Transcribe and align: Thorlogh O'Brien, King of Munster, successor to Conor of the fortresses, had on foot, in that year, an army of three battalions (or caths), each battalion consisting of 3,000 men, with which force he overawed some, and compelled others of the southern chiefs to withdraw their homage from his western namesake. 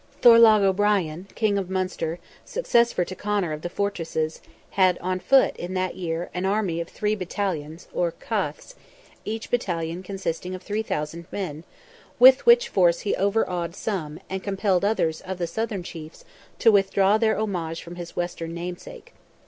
Thorlogh 0.19 0.63
O'Brien, 0.63 1.27
King 1.35 1.59
of 1.59 1.69
Munster, 1.69 2.17
successor 2.43 3.05
to 3.05 3.13
Conor 3.15 3.51
of 3.53 3.61
the 3.61 3.69
fortresses, 3.69 4.41
had 4.71 4.97
on 4.97 5.19
foot, 5.19 5.55
in 5.57 5.75
that 5.75 5.95
year, 5.95 6.31
an 6.33 6.43
army 6.43 6.81
of 6.81 6.89
three 6.89 7.13
battalions 7.13 7.87
(or 7.93 8.09
caths), 8.11 8.73
each 9.25 9.51
battalion 9.51 10.01
consisting 10.01 10.55
of 10.55 10.63
3,000 10.63 11.27
men, 11.31 11.63
with 12.17 12.47
which 12.47 12.67
force 12.67 13.01
he 13.01 13.15
overawed 13.15 13.75
some, 13.75 14.19
and 14.27 14.41
compelled 14.43 14.83
others 14.83 15.21
of 15.21 15.37
the 15.37 15.45
southern 15.45 15.83
chiefs 15.83 16.25
to 16.57 16.71
withdraw 16.71 17.19
their 17.19 17.37
homage 17.37 17.83
from 17.83 17.95
his 17.97 18.15
western 18.15 18.55
namesake. 18.55 19.13